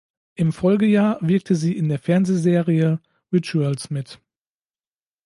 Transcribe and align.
Im 0.33 0.51
Folgejahr 0.51 1.19
wirkte 1.21 1.55
sie 1.55 1.77
in 1.77 1.87
der 1.87 1.99
Fernsehserie 1.99 2.99
"Rituals" 3.31 3.91
mit. 3.91 4.19